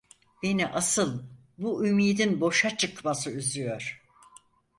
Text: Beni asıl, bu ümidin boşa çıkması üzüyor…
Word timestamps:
Beni 0.43 0.67
asıl, 0.67 1.23
bu 1.57 1.85
ümidin 1.87 2.41
boşa 2.41 2.77
çıkması 2.77 3.29
üzüyor… 3.31 4.01